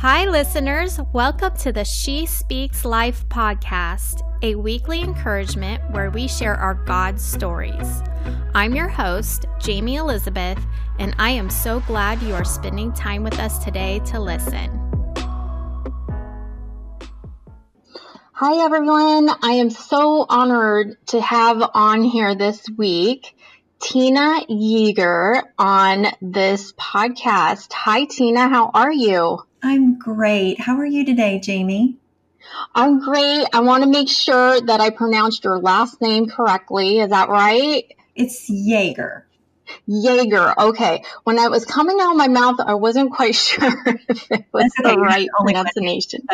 [0.00, 1.00] Hi, listeners.
[1.12, 7.20] Welcome to the She Speaks Life podcast, a weekly encouragement where we share our God
[7.20, 8.00] stories.
[8.54, 10.64] I'm your host, Jayme Elizabeth,
[11.00, 14.70] and I am so glad you are spending time with us today to listen.
[18.34, 19.30] Hi, everyone.
[19.42, 23.36] I am so honored to have on here this week
[23.80, 27.72] Tina Yeager on this podcast.
[27.72, 28.48] Hi, Tina.
[28.48, 29.40] How are you?
[29.62, 30.60] I'm great.
[30.60, 31.96] How are you today, Jayme?
[32.74, 33.46] I'm great.
[33.52, 37.00] I want to make sure that I pronounced your last name correctly.
[37.00, 37.84] Is that right?
[38.14, 39.22] It's Yeager.
[39.88, 40.56] Yeager.
[40.56, 41.02] Okay.
[41.24, 44.72] When I was coming out of my mouth, I wasn't quite sure if it was
[44.80, 44.94] okay.
[44.94, 46.26] the right pronunciation.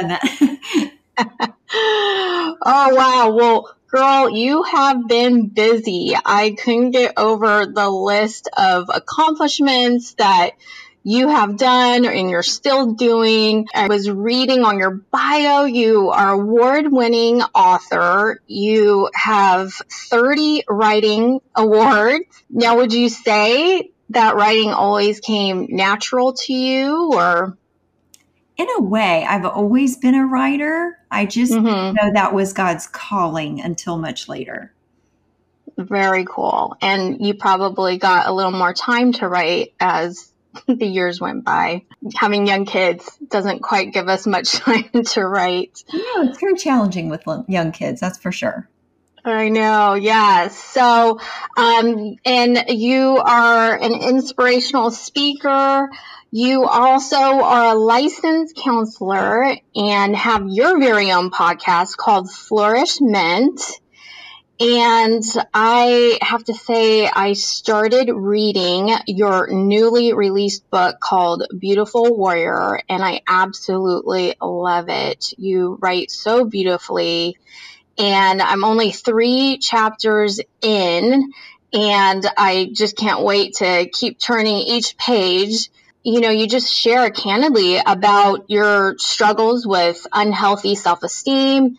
[1.19, 3.35] oh, wow.
[3.35, 6.15] Well, girl, you have been busy.
[6.25, 10.51] I couldn't get over the list of accomplishments that
[11.07, 13.69] you have done and you're still doing.
[13.75, 18.41] I was reading on your bio, you are award winning author.
[18.47, 22.25] You have 30 writing awards.
[22.49, 27.59] Now, would you say that writing always came natural to you or?
[28.57, 30.99] In a way, I've always been a writer.
[31.11, 31.97] I just mm-hmm.
[31.97, 34.73] know that was God's calling until much later.
[35.77, 36.77] Very cool.
[36.81, 40.33] And you probably got a little more time to write as
[40.67, 41.85] the years went by.
[42.17, 45.85] Having young kids doesn't quite give us much time to write.
[45.93, 48.69] No, it's very challenging with young kids, that's for sure.
[49.27, 50.57] I know, yes.
[50.57, 51.19] So,
[51.57, 55.89] um, and you are an inspirational speaker.
[56.31, 63.63] You also are a licensed counselor and have your very own podcast called Flourishment.
[64.61, 72.79] And I have to say, I started reading your newly released book called Beautiful Warrior,
[72.89, 75.33] and I absolutely love it.
[75.39, 77.37] You write so beautifully,
[77.99, 81.33] and I'm only three chapters in,
[81.73, 85.69] and I just can't wait to keep turning each page.
[86.05, 91.77] You know, you just share candidly about your struggles with unhealthy self esteem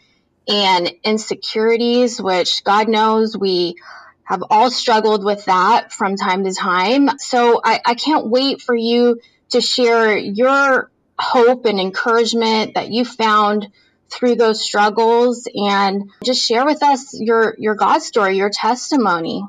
[0.47, 3.75] and insecurities, which God knows we
[4.23, 7.09] have all struggled with that from time to time.
[7.19, 9.19] So I, I can't wait for you
[9.51, 13.67] to share your hope and encouragement that you found
[14.11, 19.43] through those struggles and just share with us your your God story, your testimony.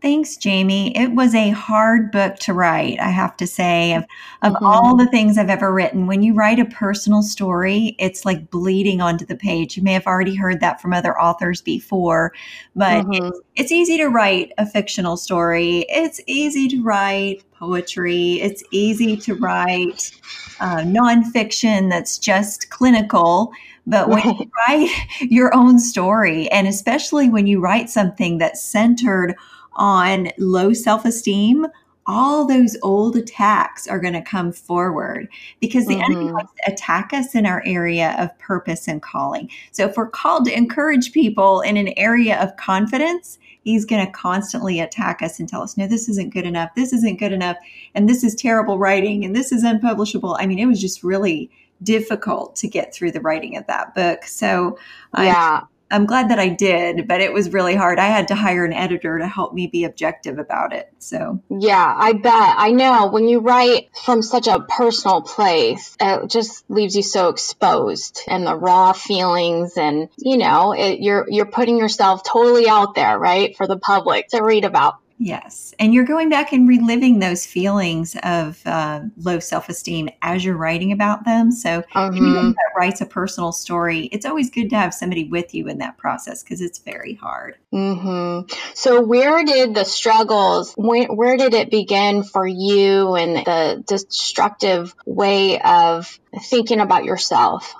[0.00, 0.92] Thanks, Jayme.
[0.94, 3.94] It was a hard book to write, I have to say.
[3.94, 4.04] Of,
[4.42, 4.64] of mm-hmm.
[4.64, 9.00] all the things I've ever written, when you write a personal story, it's like bleeding
[9.00, 9.76] onto the page.
[9.76, 12.32] You may have already heard that from other authors before,
[12.76, 13.26] but mm-hmm.
[13.26, 15.84] it's, it's easy to write a fictional story.
[15.88, 18.34] It's easy to write poetry.
[18.34, 20.12] It's easy to write
[20.60, 23.50] uh, nonfiction that's just clinical.
[23.84, 24.90] But when you write
[25.22, 29.34] your own story, and especially when you write something that's centered
[29.78, 31.66] on low self esteem,
[32.08, 35.28] all those old attacks are going to come forward
[35.60, 36.12] because the mm-hmm.
[36.12, 39.50] enemy wants to attack us in our area of purpose and calling.
[39.72, 44.10] So, if we're called to encourage people in an area of confidence, he's going to
[44.12, 46.70] constantly attack us and tell us, no, this isn't good enough.
[46.74, 47.58] This isn't good enough.
[47.94, 49.24] And this is terrible writing.
[49.24, 50.36] And this is unpublishable.
[50.40, 51.50] I mean, it was just really
[51.82, 54.24] difficult to get through the writing of that book.
[54.24, 54.78] So,
[55.16, 55.62] yeah.
[55.90, 57.98] I'm glad that I did, but it was really hard.
[57.98, 60.92] I had to hire an editor to help me be objective about it.
[60.98, 62.54] So, yeah, I bet.
[62.58, 67.28] I know when you write from such a personal place, it just leaves you so
[67.28, 72.94] exposed and the raw feelings and, you know, it, you're you're putting yourself totally out
[72.94, 74.98] there, right, for the public to read about.
[75.18, 75.74] Yes.
[75.80, 80.56] And you're going back and reliving those feelings of uh, low self esteem as you're
[80.56, 81.50] writing about them.
[81.50, 82.16] So, mm-hmm.
[82.16, 85.78] anyone that writes a personal story, it's always good to have somebody with you in
[85.78, 87.56] that process because it's very hard.
[87.74, 88.54] Mm-hmm.
[88.74, 94.94] So, where did the struggles, where, where did it begin for you and the destructive
[95.04, 97.74] way of thinking about yourself?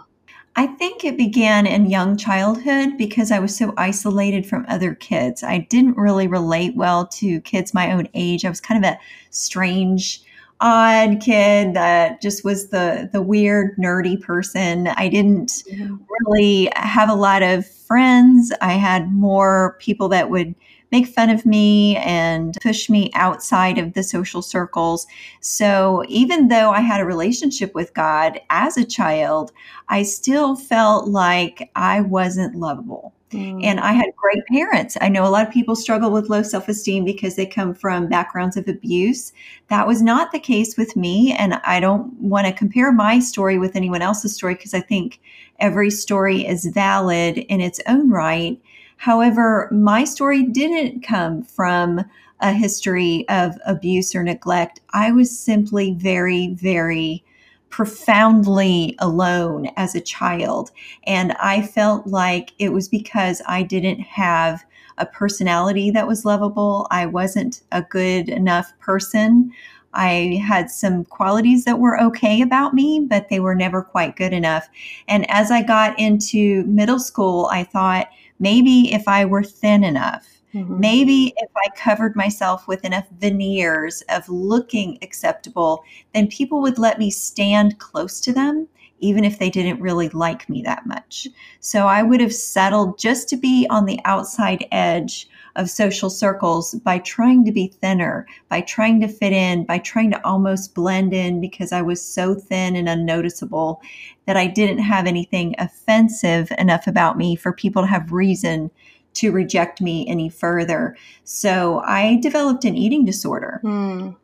[0.58, 5.44] I think it began in young childhood because I was so isolated from other kids.
[5.44, 8.44] I didn't really relate well to kids my own age.
[8.44, 8.98] I was kind of a
[9.30, 10.20] strange,
[10.60, 14.88] odd kid that just was the the weird, nerdy person.
[14.88, 15.94] I didn't mm-hmm.
[16.26, 18.52] really have a lot of friends.
[18.60, 20.56] I had more people that would
[20.90, 25.06] make fun of me and push me outside of the social circles.
[25.40, 29.52] So even though I had a relationship with God as a child,
[29.88, 33.14] I still felt like I wasn't lovable.
[33.30, 33.62] Mm.
[33.62, 34.96] And I had great parents.
[35.00, 38.08] I know a lot of people struggle with low self esteem because they come from
[38.08, 39.32] backgrounds of abuse.
[39.68, 41.34] That was not the case with me.
[41.38, 45.20] And I don't want to compare my story with anyone else's story because I think
[45.58, 48.58] every story is valid in its own right.
[48.98, 52.04] However, my story didn't come from
[52.40, 54.80] a history of abuse or neglect.
[54.92, 57.24] I was simply very, very
[57.70, 60.70] profoundly alone as a child.
[61.04, 64.64] And I felt like it was because I didn't have
[64.98, 66.86] a personality that was lovable.
[66.90, 69.52] I wasn't a good enough person.
[69.94, 74.32] I had some qualities that were okay about me, but they were never quite good
[74.32, 74.68] enough.
[75.06, 78.08] And as I got into middle school, I thought
[78.38, 80.80] maybe if I were thin enough, Mm-hmm.
[80.80, 86.98] Maybe if I covered myself with enough veneers of looking acceptable, then people would let
[86.98, 88.66] me stand close to them,
[89.00, 91.28] even if they didn't really like me that much.
[91.60, 96.74] So I would have settled just to be on the outside edge of social circles
[96.76, 101.12] by trying to be thinner, by trying to fit in, by trying to almost blend
[101.12, 103.82] in because I was so thin and unnoticeable
[104.26, 108.70] that I didn't have anything offensive enough about me for people to have reason
[109.14, 110.96] to reject me any further.
[111.24, 113.60] So I developed an eating disorder.
[113.64, 114.14] Mm.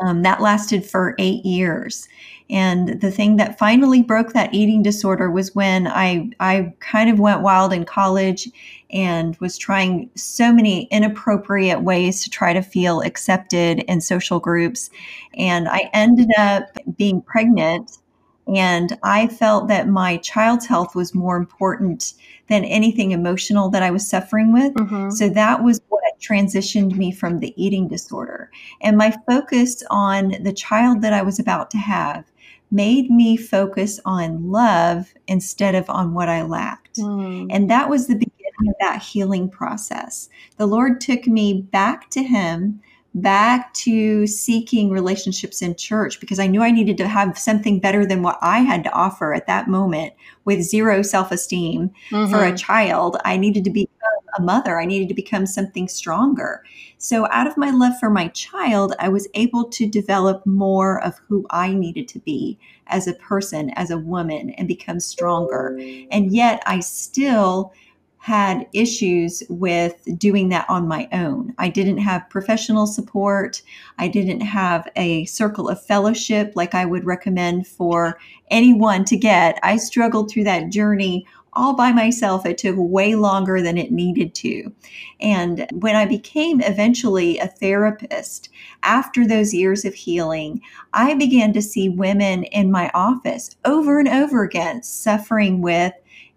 [0.00, 2.08] And um, that lasted for eight years.
[2.50, 7.18] And the thing that finally broke that eating disorder was when I, I kind of
[7.18, 8.48] went wild in college
[8.94, 14.88] and was trying so many inappropriate ways to try to feel accepted in social groups.
[15.36, 17.98] And I ended up being pregnant
[18.46, 22.14] and I felt that my child's health was more important
[22.48, 24.74] than anything emotional that I was suffering with.
[24.74, 25.10] Mm-hmm.
[25.10, 28.50] So that was what transitioned me from the eating disorder.
[28.80, 32.24] And my focus on the child that I was about to have
[32.70, 36.98] made me focus on love instead of on what I lacked.
[36.98, 37.48] Mm.
[37.50, 40.28] And that was the beginning of that healing process.
[40.56, 42.80] The Lord took me back to Him
[43.14, 48.04] back to seeking relationships in church because I knew I needed to have something better
[48.04, 50.12] than what I had to offer at that moment
[50.44, 52.30] with zero self esteem mm-hmm.
[52.30, 52.56] for a mm-hmm.
[52.56, 53.16] child.
[53.24, 53.88] I needed to become
[54.36, 56.64] a mother, I needed to become something stronger.
[56.98, 61.20] So, out of my love for my child, I was able to develop more of
[61.28, 62.58] who I needed to be
[62.88, 65.78] as a person, as a woman, and become stronger.
[66.10, 67.72] And yet, I still
[68.24, 71.52] had issues with doing that on my own.
[71.58, 73.60] I didn't have professional support.
[73.98, 78.18] I didn't have a circle of fellowship like I would recommend for
[78.50, 79.58] anyone to get.
[79.62, 82.46] I struggled through that journey all by myself.
[82.46, 84.72] It took way longer than it needed to.
[85.20, 88.48] And when I became eventually a therapist,
[88.82, 90.62] after those years of healing,
[90.94, 95.92] I began to see women in my office over and over again suffering with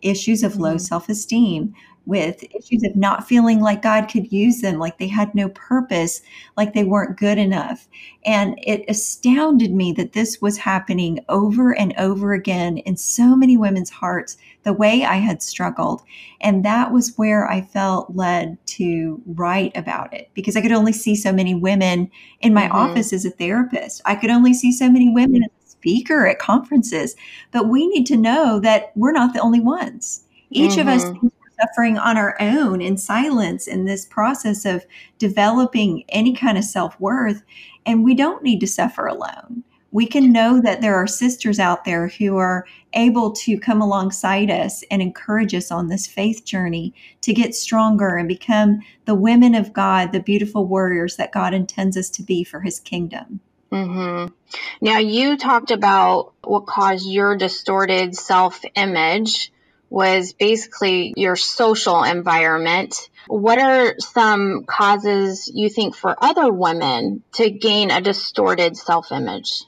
[0.09, 0.77] issues of low mm-hmm.
[0.79, 1.73] self esteem,
[2.07, 6.21] with issues of not feeling like God could use them, like they had no purpose,
[6.55, 7.85] like they weren't good enough.
[8.25, 13.57] And it astounded me that this was happening over and over again in so many
[13.57, 16.01] women's hearts, the way I had struggled.
[16.39, 20.93] And that was where I felt led to write about it because I could only
[20.93, 22.09] see so many women
[22.39, 22.77] in my mm-hmm.
[22.77, 24.01] office as a therapist.
[24.05, 25.43] I could only see so many women
[25.77, 27.15] speaker at conferences.
[27.51, 30.23] But we need to know that we're not the only ones.
[30.49, 30.81] Each mm-hmm.
[30.81, 31.27] of us mm-hmm.
[31.61, 34.85] suffering on our own in silence in this process of
[35.17, 37.43] developing any kind of self worth.
[37.85, 39.63] And we don't need to suffer alone.
[39.91, 44.51] We can know that there are sisters out there who are able to come alongside
[44.51, 49.55] us and encourage us on this faith journey to get stronger and become the women
[49.55, 53.39] of God, the beautiful warriors that God intends us to be for his kingdom.
[53.71, 54.33] Mm-hmm.
[54.81, 59.51] Now, you talked about what caused your distorted self image
[59.89, 63.09] was basically your social environment.
[63.27, 69.63] What are some causes you think for other women to gain a distorted self image?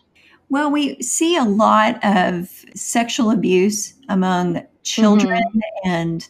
[0.49, 5.89] Well, we see a lot of sexual abuse among children mm-hmm.
[5.89, 6.27] and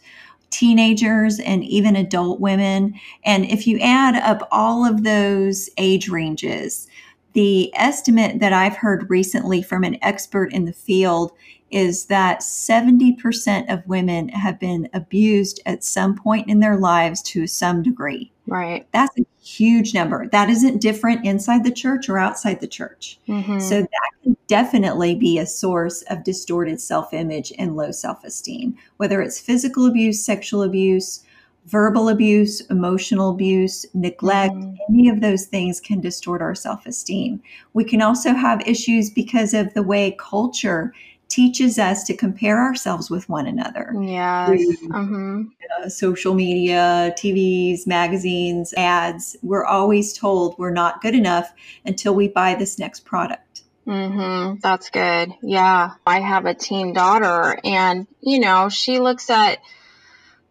[0.50, 2.94] teenagers and even adult women.
[3.24, 6.86] And if you add up all of those age ranges,
[7.32, 11.32] the estimate that I've heard recently from an expert in the field
[11.70, 17.46] is that 70% of women have been abused at some point in their lives to
[17.46, 18.32] some degree.
[18.46, 18.88] Right.
[18.92, 20.28] That's a huge number.
[20.28, 23.20] That isn't different inside the church or outside the church.
[23.28, 23.60] Mm-hmm.
[23.60, 28.76] So that can definitely be a source of distorted self image and low self esteem,
[28.96, 31.24] whether it's physical abuse, sexual abuse,
[31.66, 34.76] verbal abuse, emotional abuse, neglect, mm.
[34.88, 37.42] any of those things can distort our self esteem.
[37.72, 40.92] We can also have issues because of the way culture
[41.30, 43.94] teaches us to compare ourselves with one another.
[43.96, 44.48] Yeah.
[44.48, 45.42] Mm-hmm.
[45.78, 49.36] Uh, social media, TVs, magazines, ads.
[49.40, 51.52] We're always told we're not good enough
[51.86, 53.62] until we buy this next product.
[53.86, 54.56] Mm-hmm.
[54.60, 55.32] That's good.
[55.40, 55.92] Yeah.
[56.04, 59.58] I have a teen daughter, and, you know, she looks at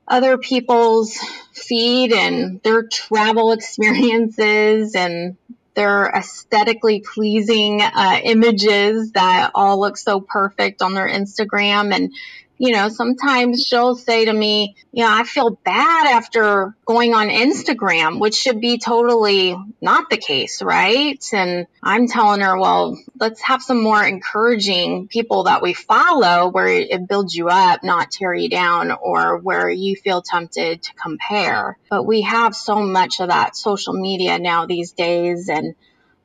[0.09, 1.17] other people's
[1.53, 5.37] feed and their travel experiences and
[5.75, 11.93] their aesthetically pleasing uh, images that all look so perfect on their Instagram.
[11.93, 12.13] And
[12.59, 17.29] you know, sometimes she'll say to me, you know, I feel bad after going on
[17.29, 21.23] Instagram, which should be totally not the case, right?
[21.31, 26.67] And I'm telling her, well, let's have some more encouraging people that we follow where
[26.67, 31.77] it builds you up, not tear you down, or where you feel tempted to compare.
[31.89, 35.47] But we have so much of that social media now these days.
[35.47, 35.75] And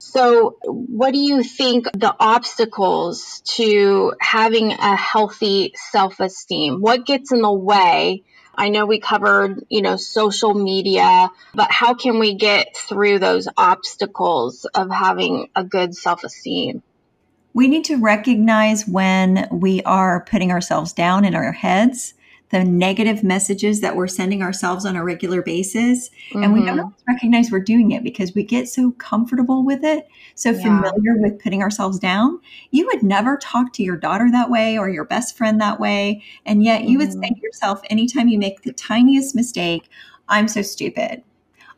[0.04, 6.80] so, what do you think the obstacles to having a healthy self esteem?
[6.82, 8.22] What gets in the way?
[8.54, 13.48] I know we covered, you know, social media, but how can we get through those
[13.56, 16.82] obstacles of having a good self esteem?
[17.54, 22.12] We need to recognize when we are putting ourselves down in our heads
[22.50, 26.10] the negative messages that we're sending ourselves on a regular basis.
[26.30, 26.42] Mm-hmm.
[26.42, 27.12] And we don't mm-hmm.
[27.12, 30.62] recognize we're doing it because we get so comfortable with it, so yeah.
[30.62, 32.38] familiar with putting ourselves down.
[32.70, 36.22] You would never talk to your daughter that way or your best friend that way.
[36.46, 36.98] And yet you mm-hmm.
[36.98, 37.34] would say mm-hmm.
[37.34, 39.88] to yourself, anytime you make the tiniest mistake,
[40.28, 41.22] I'm so stupid.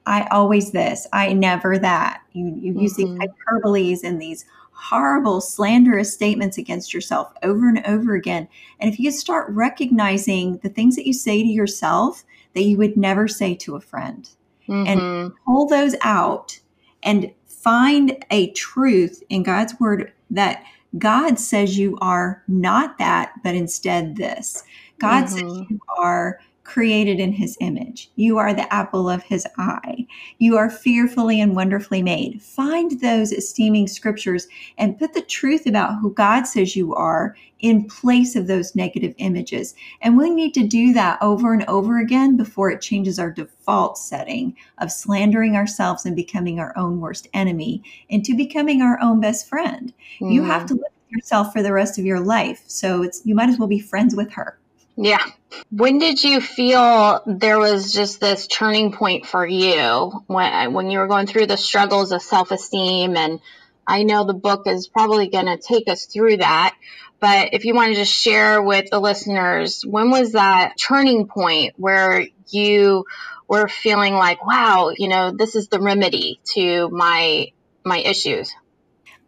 [0.06, 2.22] I always this, I never that.
[2.32, 2.80] You, you mm-hmm.
[2.80, 4.44] use these hyperboles and these
[4.76, 8.46] horrible, slanderous statements against yourself over and over again.
[8.78, 12.96] And if you start recognizing the things that you say to yourself that you would
[12.96, 14.28] never say to a friend
[14.68, 14.86] mm-hmm.
[14.86, 16.58] and pull those out
[17.02, 20.62] and find a truth in God's word that
[20.98, 24.62] God says you are not that, but instead this.
[24.98, 25.34] God mm-hmm.
[25.34, 28.10] says you are created in his image.
[28.16, 30.06] You are the apple of his eye.
[30.38, 32.42] You are fearfully and wonderfully made.
[32.42, 37.84] Find those esteeming scriptures and put the truth about who God says you are in
[37.84, 39.74] place of those negative images.
[40.02, 43.96] And we need to do that over and over again before it changes our default
[43.96, 49.48] setting of slandering ourselves and becoming our own worst enemy into becoming our own best
[49.48, 49.94] friend.
[50.20, 50.32] Mm-hmm.
[50.32, 50.68] You have mm-hmm.
[50.68, 52.64] to live with yourself for the rest of your life.
[52.66, 54.58] So it's you might as well be friends with her.
[54.96, 55.24] Yeah.
[55.70, 60.98] When did you feel there was just this turning point for you when when you
[60.98, 63.40] were going through the struggles of self-esteem and
[63.86, 66.74] I know the book is probably going to take us through that,
[67.20, 71.74] but if you want to just share with the listeners, when was that turning point
[71.76, 73.04] where you
[73.46, 77.48] were feeling like, wow, you know, this is the remedy to my
[77.84, 78.52] my issues?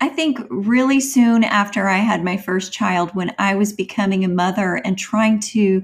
[0.00, 4.28] I think really soon after I had my first child, when I was becoming a
[4.28, 5.82] mother and trying to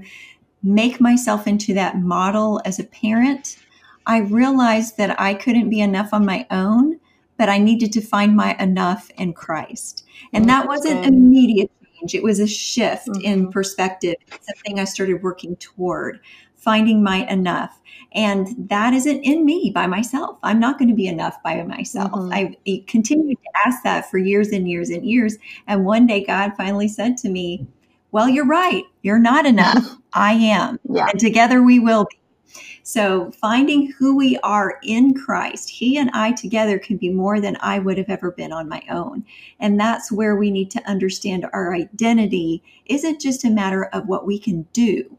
[0.63, 3.57] make myself into that model as a parent,
[4.05, 6.99] I realized that I couldn't be enough on my own,
[7.37, 10.05] but I needed to find my enough in Christ.
[10.31, 11.71] And that wasn't immediate
[12.05, 13.21] change, it was a shift mm-hmm.
[13.21, 16.19] in perspective, something I started working toward
[16.55, 17.79] finding my enough.
[18.13, 20.39] And that isn't in me by myself.
[20.41, 22.11] I'm not going to be enough by myself.
[22.11, 22.33] Mm-hmm.
[22.33, 25.37] I continued to ask that for years and years and years.
[25.67, 27.67] And one day God finally said to me,
[28.11, 28.83] Well, you're right.
[29.03, 29.97] You're not enough.
[30.13, 30.79] I am.
[30.89, 31.07] Yeah.
[31.09, 32.17] And together we will be.
[32.87, 37.57] So, finding who we are in Christ, He and I together can be more than
[37.59, 39.25] I would have ever been on my own.
[39.59, 44.27] And that's where we need to understand our identity isn't just a matter of what
[44.27, 45.17] we can do,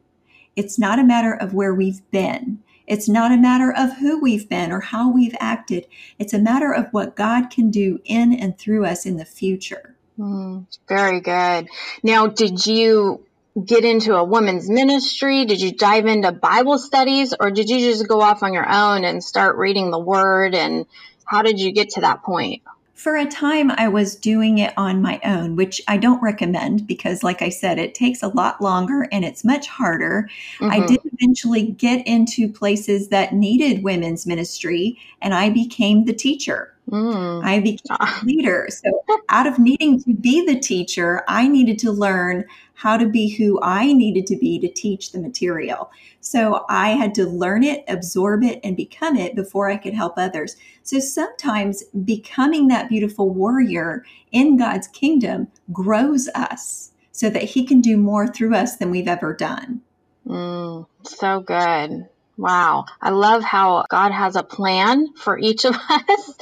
[0.55, 2.63] it's not a matter of where we've been.
[2.87, 5.89] It's not a matter of who we've been or how we've acted.
[6.21, 9.97] It's a matter of what God can do in and through us in the future.
[10.17, 11.69] Mm, very good.
[12.05, 13.26] Now, did you
[13.65, 15.45] get into a women's ministry?
[15.45, 19.05] Did you dive into Bible studies or did you just go off on your own
[19.05, 20.55] and start reading the word?
[20.55, 20.87] And
[21.25, 22.63] how did you get to that point?
[22.95, 27.23] For a time, I was doing it on my own, which I don't recommend because,
[27.23, 30.31] like I said, it takes a lot longer and it's much harder.
[30.59, 30.73] Mm-hmm.
[30.73, 36.73] I did eventually get into places that needed women's ministry, and I became the teacher.
[36.91, 37.45] Mm.
[37.45, 38.69] I became a leader.
[38.71, 42.47] So, out of needing to be the teacher, I needed to learn
[42.77, 45.91] how to be who I needed to be to teach the material.
[46.21, 50.15] So, I had to learn it, absorb it, and become it before I could help
[50.17, 50.57] others.
[50.83, 57.81] So, sometimes becoming that beautiful warrior in God's kingdom grows us so that He can
[57.81, 59.81] do more through us than we've ever done.
[60.27, 62.09] Mm, so good.
[62.37, 62.85] Wow.
[63.01, 66.35] I love how God has a plan for each of us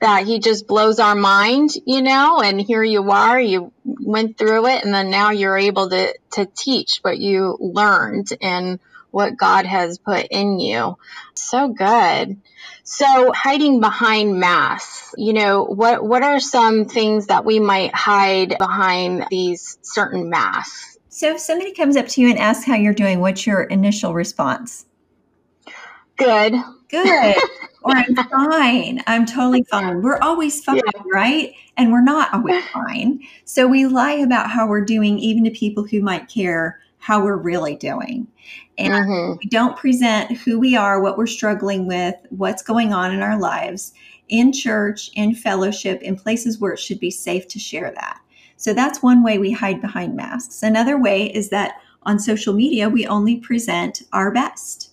[0.00, 4.66] that he just blows our mind, you know, and here you are, you went through
[4.66, 8.78] it and then now you're able to to teach what you learned and
[9.10, 10.96] what God has put in you.
[11.34, 12.40] So good.
[12.84, 18.56] So hiding behind masks, you know, what what are some things that we might hide
[18.58, 20.98] behind these certain masks?
[21.08, 24.14] So if somebody comes up to you and asks how you're doing, what's your initial
[24.14, 24.86] response?
[26.20, 26.54] Good.
[26.88, 27.36] Good.
[27.82, 29.02] or I'm fine.
[29.06, 30.02] I'm totally fine.
[30.02, 31.02] We're always fine, yeah.
[31.12, 31.54] right?
[31.76, 33.20] And we're not always fine.
[33.44, 37.36] So we lie about how we're doing, even to people who might care how we're
[37.36, 38.26] really doing.
[38.76, 39.38] And mm-hmm.
[39.42, 43.38] we don't present who we are, what we're struggling with, what's going on in our
[43.38, 43.94] lives
[44.28, 48.20] in church, in fellowship, in places where it should be safe to share that.
[48.56, 50.62] So that's one way we hide behind masks.
[50.62, 54.89] Another way is that on social media, we only present our best.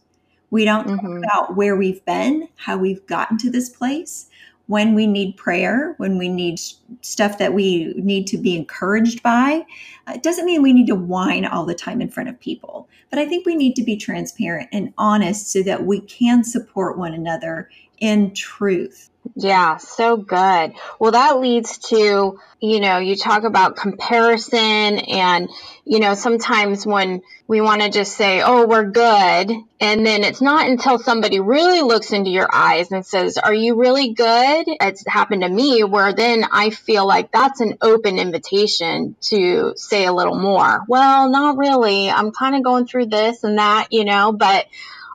[0.50, 1.06] We don't mm-hmm.
[1.06, 4.30] talk about where we've been, how we've gotten to this place,
[4.68, 6.60] when we need prayer, when we need
[7.02, 9.66] stuff that we need to be encouraged by.
[10.08, 12.88] Uh, it doesn't mean we need to whine all the time in front of people,
[13.10, 16.98] but I think we need to be transparent and honest so that we can support
[16.98, 19.10] one another in truth.
[19.36, 20.74] Yeah, so good.
[21.00, 25.50] Well, that leads to, you know, you talk about comparison and,
[25.86, 29.52] you know, sometimes when we want to just say, oh, we're good.
[29.80, 33.76] And then it's not until somebody really looks into your eyes and says, are you
[33.76, 34.66] really good?
[34.68, 40.06] It's happened to me where then I feel like that's an open invitation to say
[40.06, 40.84] a little more.
[40.88, 42.10] Well, not really.
[42.10, 44.66] I'm kind of going through this and that, you know, but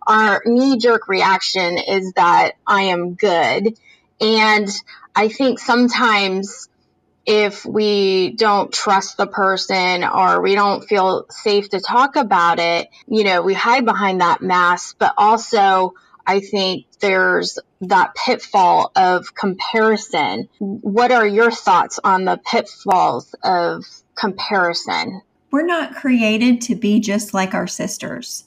[0.07, 3.76] our knee jerk reaction is that I am good.
[4.23, 4.69] And
[5.14, 6.69] I think sometimes
[7.26, 12.88] if we don't trust the person or we don't feel safe to talk about it,
[13.07, 15.95] you know, we hide behind that mask, but also
[16.26, 20.49] I think there's that pitfall of comparison.
[20.59, 25.23] What are your thoughts on the pitfalls of comparison?
[25.50, 28.45] We're not created to be just like our sisters.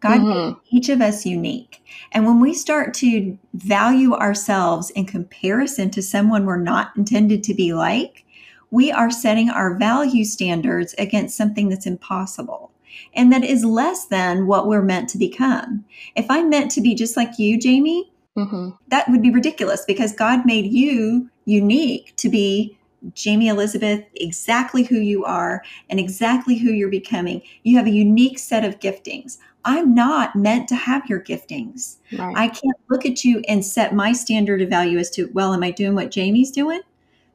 [0.00, 0.48] God mm-hmm.
[0.48, 1.82] made each of us unique.
[2.12, 7.54] And when we start to value ourselves in comparison to someone we're not intended to
[7.54, 8.24] be like,
[8.70, 12.70] we are setting our value standards against something that's impossible
[13.14, 15.84] and that is less than what we're meant to become.
[16.16, 18.04] If I'm meant to be just like you, Jayme,
[18.36, 18.70] mm-hmm.
[18.88, 22.76] that would be ridiculous because God made you unique to be
[23.12, 27.42] Jayme Elizabeth, exactly who you are and exactly who you're becoming.
[27.62, 29.38] You have a unique set of giftings.
[29.64, 31.96] I'm not meant to have your giftings.
[32.16, 32.36] Right.
[32.36, 35.62] I can't look at you and set my standard of value as to, well, am
[35.62, 36.80] I doing what Jayme's doing?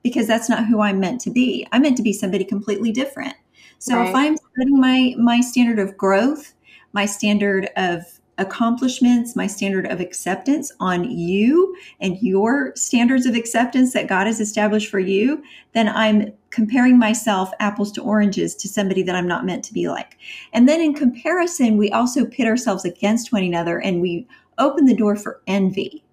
[0.04, 1.68] Because that's not who I'm meant to be.
[1.72, 3.36] I'm meant to be somebody completely different.
[3.80, 4.10] So right.
[4.10, 6.54] if I'm setting my my standard of growth,
[6.94, 13.94] my standard of accomplishments, my standard of acceptance on you and your standards of acceptance
[13.94, 15.42] that God has established for you,
[15.74, 19.88] then I'm comparing myself apples to oranges to somebody that I'm not meant to be
[19.88, 20.18] like.
[20.54, 24.96] And then in comparison, we also pit ourselves against one another and we open the
[24.96, 26.04] door for envy.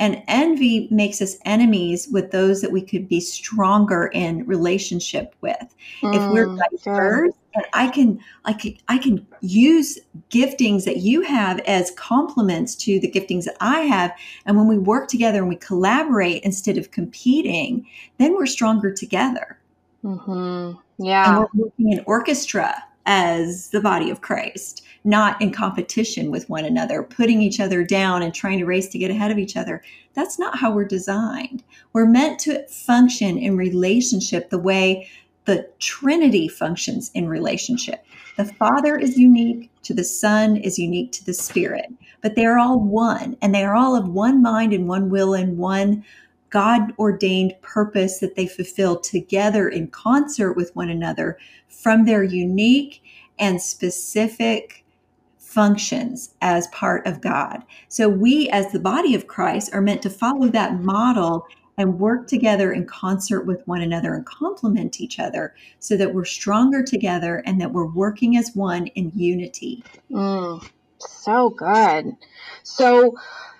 [0.00, 5.74] And envy makes us enemies with those that we could be stronger in relationship with.
[6.02, 9.98] Mm, if we're mm, diverse, and I can, I can, I can use
[10.30, 14.12] giftings that you have as complements to the giftings that I have.
[14.46, 17.86] And when we work together and we collaborate instead of competing,
[18.18, 19.58] then we're stronger together.
[20.04, 20.78] Mm-hmm.
[21.04, 21.28] Yeah.
[21.28, 22.74] And we're working in orchestra
[23.06, 28.22] as the body of Christ, not in competition with one another, putting each other down
[28.22, 29.82] and trying to race to get ahead of each other.
[30.14, 31.64] That's not how we're designed.
[31.92, 35.08] We're meant to function in relationship the way
[35.48, 38.04] the Trinity functions in relationship.
[38.36, 41.86] The Father is unique to the Son, is unique to the Spirit,
[42.20, 45.32] but they are all one, and they are all of one mind and one will
[45.32, 46.04] and one
[46.50, 53.02] God ordained purpose that they fulfill together in concert with one another from their unique
[53.38, 54.84] and specific
[55.38, 57.62] functions as part of God.
[57.88, 61.46] So we, as the body of Christ, are meant to follow that model
[61.78, 66.24] and work together in concert with one another and complement each other so that we're
[66.24, 69.84] stronger together and that we're working as one in unity.
[70.10, 72.16] Mm, so good.
[72.64, 73.16] So,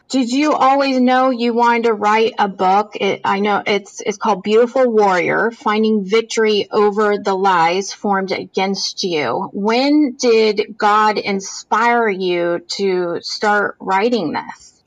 [0.08, 2.96] did you always know you wanted to write a book?
[2.96, 9.04] It, I know it's it's called Beautiful Warrior: Finding Victory Over the Lies Formed Against
[9.04, 9.50] You.
[9.52, 14.77] When did God inspire you to start writing this?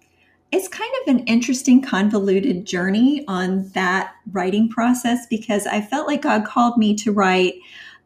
[0.52, 6.22] It's kind of an interesting, convoluted journey on that writing process because I felt like
[6.22, 7.56] God called me to write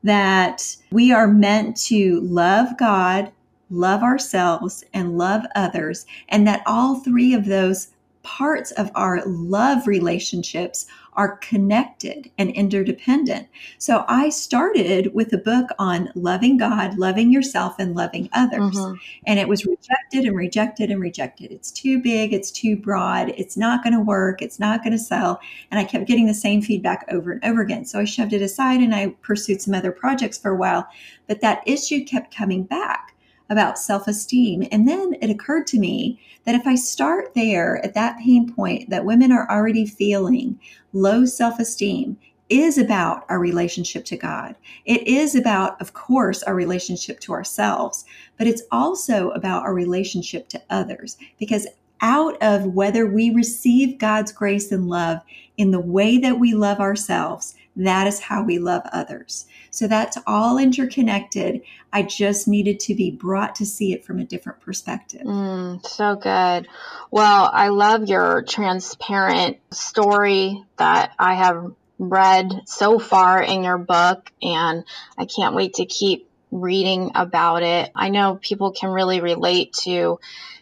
[0.04, 3.32] that we are meant to love God
[3.70, 7.90] love ourselves, and love others, and that all three of those
[8.26, 13.48] parts of our love relationships are connected and interdependent.
[13.78, 18.76] So I started with a book on loving God, loving yourself, and loving others.
[18.76, 18.96] Mm-hmm.
[19.28, 21.52] And it was rejected and rejected and rejected.
[21.52, 25.00] It's too big, it's too broad, it's not going to work, it's not going to
[25.00, 25.40] sell.
[25.70, 27.86] And I kept getting the same feedback over and over again.
[27.86, 30.88] So I shoved it aside and I pursued some other projects for a while.
[31.28, 33.15] But that issue kept coming back
[33.50, 34.68] about self esteem.
[34.72, 38.90] And then it occurred to me that if I start there at that pain point
[38.90, 40.60] that women are already feeling,
[40.94, 42.18] low self esteem,
[42.50, 44.56] is about our relationship to God.
[44.86, 48.06] It is about, of course, our relationship to ourselves,
[48.38, 51.68] but it's also about our relationship to others because
[52.02, 55.22] out of whether we receive God's grace and love
[55.58, 59.46] in the way that we love ourselves, that is how we love others.
[59.70, 61.62] So that's all interconnected.
[61.92, 65.22] I just needed to be brought to see it from a different perspective.
[65.22, 66.68] Mm, so good.
[67.12, 74.32] Well, I love your transparent story that I have read so far in your book,
[74.42, 74.84] and
[75.18, 77.92] I can't wait to keep reading about it.
[77.96, 80.20] I know people can really relate to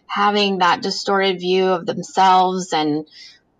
[0.07, 3.07] having that distorted view of themselves and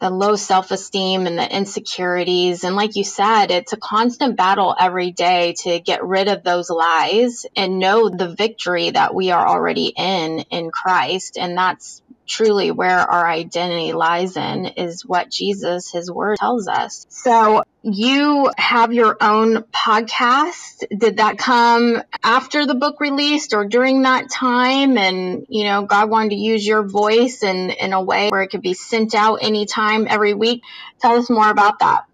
[0.04, 2.66] the low self esteem and the insecurities.
[2.66, 6.70] And like you said, it's a constant battle every day to get rid of those
[6.70, 11.38] lies and know the victory that we are already in in Christ.
[11.40, 17.06] And that's truly where our identity lies in is what Jesus, his word tells us.
[17.10, 20.84] So you have your own podcast.
[20.96, 24.98] Did that come after the book released or during that time?
[24.98, 28.50] And, you know, God wanted to use your voice in, in a way where it
[28.50, 30.64] could be sent out anytime, every week.
[31.02, 32.06] Tell us more about that.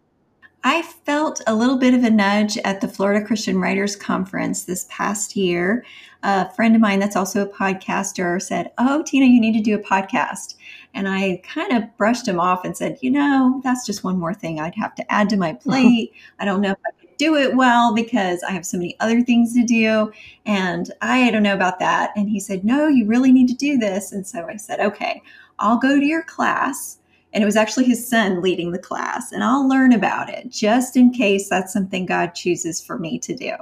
[0.64, 4.86] I felt a little bit of a nudge at the Florida Christian Writers Conference this
[4.90, 5.86] past year.
[6.24, 9.76] A friend of mine that's also a podcaster said, Oh, Tina, you need to do
[9.76, 10.56] a podcast.
[10.94, 14.34] And I kind of brushed him off and said, You know, that's just one more
[14.34, 16.14] thing I'd have to add to my plate.
[16.40, 19.22] I don't know if I could do it well because I have so many other
[19.22, 20.12] things to do.
[20.46, 22.12] And I don't know about that.
[22.16, 24.12] And he said, No, you really need to do this.
[24.12, 25.22] And so I said, Okay,
[25.60, 26.99] I'll go to your class
[27.34, 29.32] and it was actually his son leading the class.
[29.32, 33.36] And I'll learn about it just in case that's something God chooses for me to
[33.36, 33.54] do.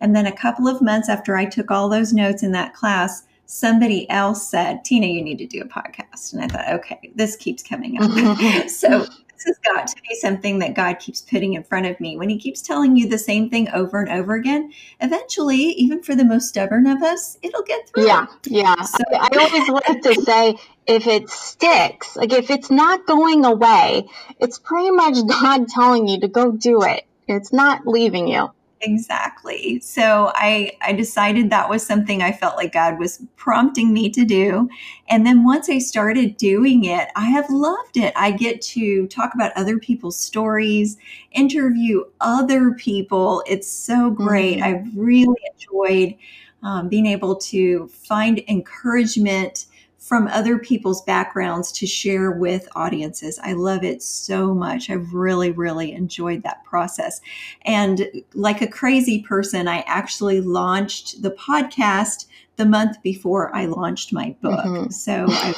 [0.00, 3.24] And then a couple of months after I took all those notes in that class,
[3.46, 6.32] somebody else said, Tina, you need to do a podcast.
[6.32, 8.68] And I thought, okay, this keeps coming up.
[8.68, 9.06] so
[9.44, 12.16] this has got to be something that God keeps putting in front of me.
[12.16, 16.14] When He keeps telling you the same thing over and over again, eventually, even for
[16.14, 18.06] the most stubborn of us, it'll get through.
[18.06, 18.82] Yeah, yeah.
[18.82, 23.44] So, I, I always like to say, if it sticks, like if it's not going
[23.44, 24.04] away,
[24.38, 27.04] it's pretty much God telling you to go do it.
[27.28, 28.48] It's not leaving you.
[28.82, 29.78] Exactly.
[29.80, 34.24] So I I decided that was something I felt like God was prompting me to
[34.24, 34.70] do.
[35.06, 38.14] And then once I started doing it, I have loved it.
[38.16, 40.96] I get to talk about other people's stories,
[41.32, 43.42] interview other people.
[43.46, 44.60] It's so great.
[44.60, 44.64] Mm-hmm.
[44.64, 46.14] I've really enjoyed
[46.62, 49.66] um, being able to find encouragement
[50.00, 53.38] from other people's backgrounds to share with audiences.
[53.42, 54.88] I love it so much.
[54.88, 57.20] I've really, really enjoyed that process.
[57.62, 64.12] And like a crazy person, I actually launched the podcast the month before I launched
[64.12, 64.64] my book.
[64.64, 64.90] Mm-hmm.
[64.90, 65.54] So I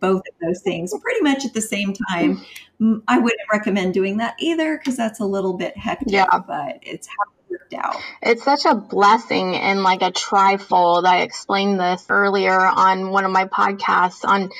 [0.00, 2.44] both of those things pretty much at the same time.
[3.08, 6.26] I wouldn't recommend doing that either because that's a little bit hectic, yeah.
[6.46, 7.96] but it's how worked out.
[8.22, 11.04] It's such a blessing and like a trifold.
[11.04, 14.50] I explained this earlier on one of my podcasts on,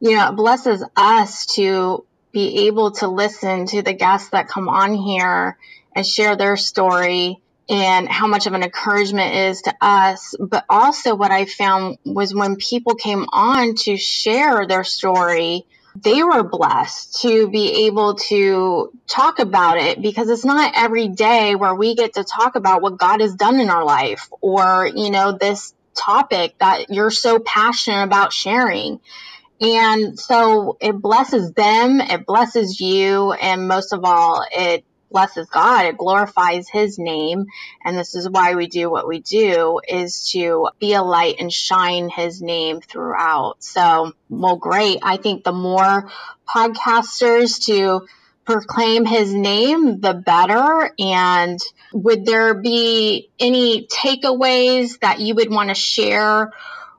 [0.00, 4.68] you know, it blesses us to be able to listen to the guests that come
[4.68, 5.58] on here
[5.94, 7.38] and share their story
[7.68, 10.34] and how much of an encouragement is to us.
[10.40, 16.22] But also what I found was when people came on to share their story, they
[16.22, 21.74] were blessed to be able to talk about it because it's not every day where
[21.74, 25.36] we get to talk about what God has done in our life or, you know,
[25.38, 29.00] this topic that you're so passionate about sharing.
[29.60, 35.86] And so it blesses them, it blesses you, and most of all, it blesses God,
[35.86, 37.46] it glorifies his name.
[37.84, 41.52] And this is why we do what we do is to be a light and
[41.52, 43.62] shine his name throughout.
[43.62, 44.98] So, well, great.
[45.02, 46.10] I think the more
[46.48, 48.06] podcasters to
[48.44, 50.90] proclaim his name, the better.
[50.98, 51.58] And
[51.92, 56.52] would there be any takeaways that you would want to share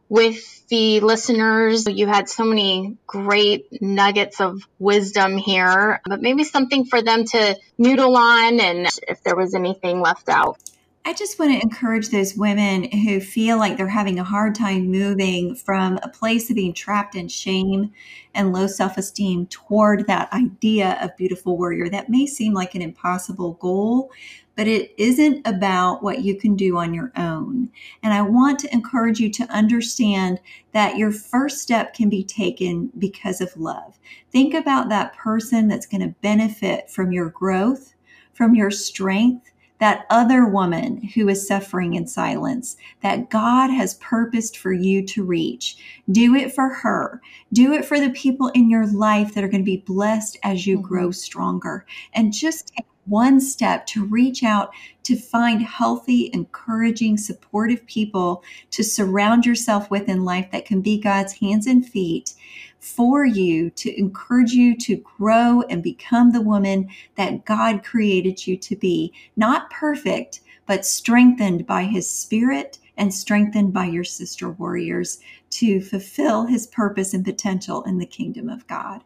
[0.08, 1.86] with the listeners.
[1.86, 7.60] You had so many great nuggets of wisdom here, but maybe something for them to
[7.78, 10.58] noodle on and if there was anything left out.
[11.06, 14.90] I just want to encourage those women who feel like they're having a hard time
[14.90, 17.92] moving from a place of being trapped in shame
[18.34, 21.88] and low self esteem toward that idea of beautiful warrior.
[21.88, 24.12] That may seem like an impossible goal,
[24.56, 27.70] but it isn't about what you can do on your own.
[28.02, 30.40] And I want to encourage you to understand
[30.72, 34.00] that your first step can be taken because of love.
[34.32, 37.94] Think about that person that's going to benefit from your growth,
[38.34, 39.52] from your strength
[39.84, 45.26] that other woman who is suffering in silence that God has purposed for you to
[45.26, 45.76] reach.
[46.10, 47.20] Do it for her.
[47.52, 50.66] Do it for the people in your life that are going to be blessed as
[50.66, 50.88] you mm-hmm.
[50.88, 51.86] grow stronger.
[52.14, 54.72] And just take one step to reach out
[55.04, 61.00] to find healthy, encouraging, supportive people to surround yourself with in life that can be
[61.00, 62.34] God's hands and feet
[62.80, 68.58] for you to encourage you to grow and become the woman that God created you
[68.58, 69.14] to be.
[69.38, 75.20] Not perfect, but strengthened by His Spirit and strengthened by your sister warriors
[75.52, 79.04] to fulfill His purpose and potential in the kingdom of God.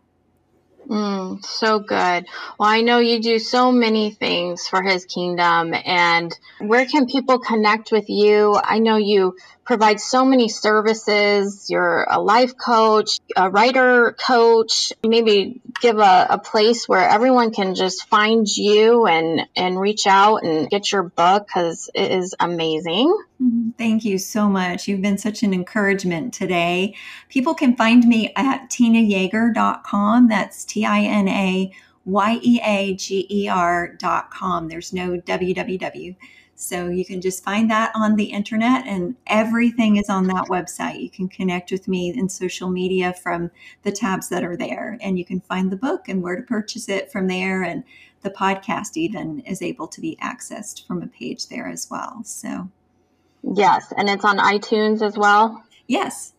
[0.89, 2.27] Mm, so good.
[2.59, 5.73] Well, I know you do so many things for his kingdom.
[5.73, 8.59] And where can people connect with you?
[8.63, 9.35] I know you
[9.67, 11.69] provide so many services.
[11.69, 14.93] You're a life coach, a writer coach.
[15.05, 20.37] Maybe give a, a place where everyone can just find you and, and reach out
[20.37, 23.07] and get your book because it is amazing.
[23.41, 23.71] Mm-hmm.
[23.77, 24.87] Thank you so much.
[24.87, 26.95] You've been such an encouragement today.
[27.29, 30.29] People can find me at tinayeager.com.
[30.29, 31.71] That's T I N A
[32.05, 34.69] Y E A G E R.com.
[34.69, 36.15] There's no www.
[36.59, 40.99] So you can just find that on the internet, and everything is on that website.
[40.99, 43.51] You can connect with me in social media from
[43.83, 46.89] the tabs that are there, and you can find the book and where to purchase
[46.89, 47.61] it from there.
[47.61, 47.83] And
[48.23, 52.23] the podcast even is able to be accessed from a page there as well.
[52.23, 52.71] So,
[53.43, 55.63] yes, and it's on iTunes as well.
[55.85, 56.33] Yes.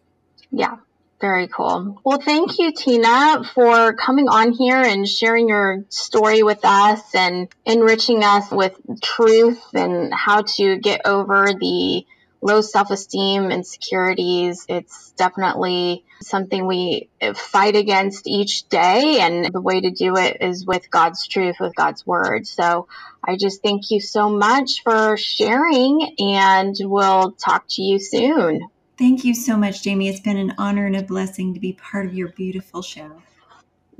[0.50, 0.78] Yeah.
[1.20, 2.00] Very cool.
[2.04, 7.48] Well, thank you, Tina, for coming on here and sharing your story with us and
[7.66, 12.04] enriching us with truth and how to get over the
[12.40, 14.64] low self esteem, insecurities.
[14.68, 19.18] It's definitely something we fight against each day.
[19.20, 22.46] And the way to do it is with God's truth, with God's word.
[22.46, 22.86] So
[23.26, 28.60] I just thank you so much for sharing and we'll talk to you soon.
[28.98, 30.08] Thank you so much, Jayme.
[30.08, 33.22] It's been an honor and a blessing to be part of your beautiful show.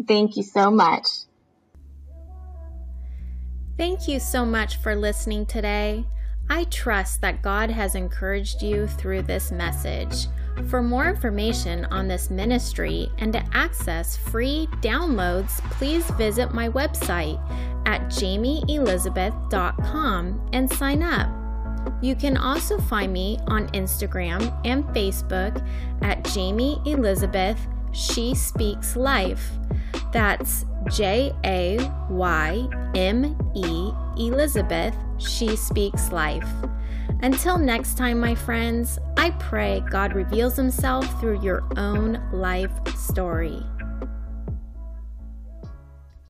[0.06, 1.06] Thank you so much.
[3.76, 6.04] Thank you so much for listening today.
[6.50, 10.26] I trust that God has encouraged you through this message.
[10.68, 17.38] For more information on this ministry and to access free downloads, please visit my website
[17.86, 21.47] at jaymeelizabeth.com and sign up.
[22.00, 25.64] You can also find me on Instagram and Facebook
[26.02, 27.58] at Jayme Elizabeth
[27.92, 29.50] She Speaks Life.
[30.12, 31.78] That's J A
[32.10, 36.48] Y M E Elizabeth She Speaks Life.
[37.22, 43.60] Until next time, my friends, I pray God reveals Himself through your own life story.